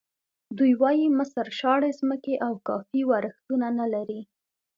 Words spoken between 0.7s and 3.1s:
وایي مصر شاړې ځمکې او کافي